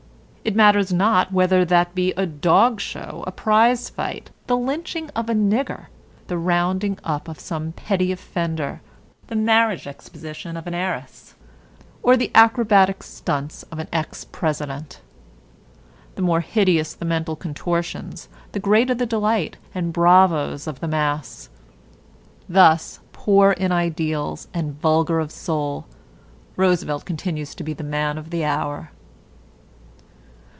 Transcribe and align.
It 0.43 0.55
matters 0.55 0.91
not 0.91 1.31
whether 1.31 1.63
that 1.65 1.93
be 1.93 2.13
a 2.13 2.25
dog 2.25 2.81
show, 2.81 3.23
a 3.27 3.31
prize 3.31 3.91
fight, 3.91 4.31
the 4.47 4.57
lynching 4.57 5.11
of 5.11 5.29
a 5.29 5.35
"nigger," 5.35 5.85
the 6.25 6.37
rounding 6.37 6.97
up 7.03 7.27
of 7.27 7.39
some 7.39 7.73
petty 7.73 8.11
offender, 8.11 8.81
the 9.27 9.35
marriage 9.35 9.85
exposition 9.85 10.57
of 10.57 10.65
an 10.65 10.73
heiress, 10.73 11.35
or 12.01 12.17
the 12.17 12.31
acrobatic 12.33 13.03
stunts 13.03 13.61
of 13.71 13.77
an 13.77 13.87
ex 13.93 14.25
president. 14.25 14.99
The 16.15 16.23
more 16.23 16.41
hideous 16.41 16.95
the 16.95 17.05
mental 17.05 17.35
contortions, 17.35 18.27
the 18.51 18.59
greater 18.59 18.95
the 18.95 19.05
delight 19.05 19.57
and 19.75 19.93
bravos 19.93 20.65
of 20.65 20.79
the 20.79 20.87
mass. 20.87 21.49
Thus, 22.49 22.99
poor 23.13 23.51
in 23.51 23.71
ideals 23.71 24.47
and 24.55 24.73
vulgar 24.81 25.19
of 25.19 25.31
soul, 25.31 25.85
Roosevelt 26.55 27.05
continues 27.05 27.53
to 27.53 27.63
be 27.63 27.73
the 27.73 27.83
man 27.83 28.17
of 28.17 28.31
the 28.31 28.43
hour. 28.43 28.89